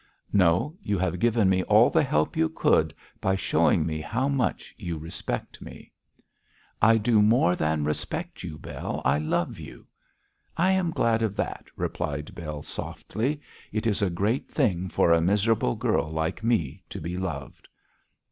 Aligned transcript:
'No; 0.33 0.75
you 0.81 0.97
have 0.97 1.19
given 1.19 1.47
me 1.47 1.61
all 1.65 1.91
the 1.91 2.01
help 2.01 2.35
you 2.35 2.49
could, 2.49 2.91
by 3.19 3.35
showing 3.35 3.85
me 3.85 4.01
how 4.01 4.27
much 4.27 4.73
you 4.75 4.97
respect 4.97 5.61
me.' 5.61 5.91
'I 6.81 6.97
do 6.97 7.21
more 7.21 7.55
than 7.55 7.83
respect 7.83 8.41
you, 8.41 8.57
Bell; 8.57 9.03
I 9.05 9.19
love 9.19 9.59
you.' 9.59 9.85
'I 10.57 10.71
am 10.71 10.89
glad 10.89 11.21
of 11.21 11.35
that,' 11.35 11.67
replied 11.75 12.33
Bell, 12.33 12.63
softly; 12.63 13.41
'it 13.71 13.85
is 13.85 14.01
a 14.01 14.09
great 14.09 14.49
thing 14.49 14.89
for 14.89 15.11
a 15.13 15.21
miserable 15.21 15.75
girl 15.75 16.09
like 16.11 16.43
me 16.43 16.81
to 16.89 16.99
be 16.99 17.15
loved.' 17.15 17.67